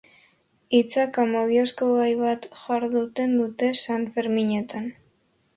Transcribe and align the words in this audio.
Hitzak 0.77 1.19
amodiozko 1.23 1.89
gai 1.99 2.09
bat 2.23 2.49
jarduten 2.63 3.39
dute 3.43 3.73
Sanferminetan. 3.85 4.93